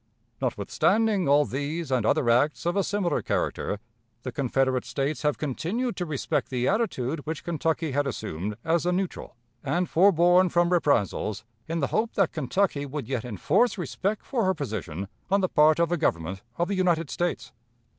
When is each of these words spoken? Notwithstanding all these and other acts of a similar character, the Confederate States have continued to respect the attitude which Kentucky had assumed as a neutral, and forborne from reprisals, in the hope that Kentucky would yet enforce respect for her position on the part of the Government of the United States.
Notwithstanding 0.41 1.29
all 1.29 1.45
these 1.45 1.91
and 1.91 2.07
other 2.07 2.27
acts 2.27 2.65
of 2.65 2.75
a 2.75 2.83
similar 2.83 3.21
character, 3.21 3.77
the 4.23 4.31
Confederate 4.31 4.83
States 4.83 5.21
have 5.21 5.37
continued 5.37 5.95
to 5.97 6.07
respect 6.07 6.49
the 6.49 6.67
attitude 6.67 7.19
which 7.27 7.43
Kentucky 7.43 7.91
had 7.91 8.07
assumed 8.07 8.57
as 8.65 8.87
a 8.87 8.91
neutral, 8.91 9.35
and 9.63 9.87
forborne 9.87 10.49
from 10.49 10.71
reprisals, 10.73 11.43
in 11.67 11.81
the 11.81 11.87
hope 11.93 12.13
that 12.15 12.31
Kentucky 12.33 12.83
would 12.87 13.07
yet 13.07 13.23
enforce 13.23 13.77
respect 13.77 14.25
for 14.25 14.43
her 14.43 14.55
position 14.55 15.07
on 15.29 15.41
the 15.41 15.47
part 15.49 15.77
of 15.77 15.89
the 15.89 15.97
Government 15.97 16.41
of 16.57 16.67
the 16.67 16.73
United 16.75 17.11
States. 17.11 17.51